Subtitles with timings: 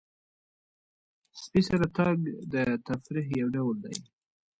[1.41, 2.17] سپي سره تګ
[2.53, 2.55] د
[2.87, 3.95] تفریح یو ډول دی.